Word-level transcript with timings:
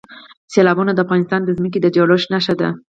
سیلابونه 0.53 0.91
د 0.93 0.99
افغانستان 1.05 1.41
د 1.43 1.49
ځمکې 1.57 1.79
د 1.81 1.87
جوړښت 1.95 2.27
نښه 2.33 2.53
ده. 2.59 2.69